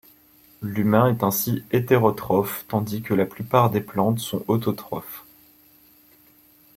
[0.63, 5.25] L'humain est ainsi hétérotrophe, tandis que la plupart des plantes sont autotrophes.